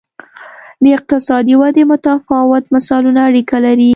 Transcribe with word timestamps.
د 0.83 0.83
اقتصادي 0.97 1.55
ودې 1.61 1.83
متفاوت 1.91 2.63
مثالونه 2.75 3.19
اړیکه 3.29 3.57
لري. 3.65 3.89